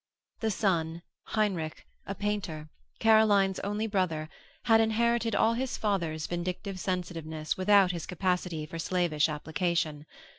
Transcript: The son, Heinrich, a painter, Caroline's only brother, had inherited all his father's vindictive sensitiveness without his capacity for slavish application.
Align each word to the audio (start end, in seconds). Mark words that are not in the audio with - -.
The 0.39 0.49
son, 0.49 1.03
Heinrich, 1.25 1.85
a 2.07 2.15
painter, 2.15 2.69
Caroline's 2.97 3.59
only 3.59 3.85
brother, 3.85 4.29
had 4.63 4.81
inherited 4.81 5.35
all 5.35 5.53
his 5.53 5.77
father's 5.77 6.25
vindictive 6.25 6.79
sensitiveness 6.79 7.55
without 7.55 7.91
his 7.91 8.07
capacity 8.07 8.65
for 8.65 8.79
slavish 8.79 9.29
application. 9.29 10.07